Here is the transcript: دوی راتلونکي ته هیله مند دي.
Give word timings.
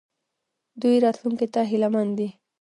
دوی 0.81 0.97
راتلونکي 1.05 1.47
ته 1.53 1.61
هیله 1.71 1.87
مند 1.93 2.11
دي. 2.17 2.29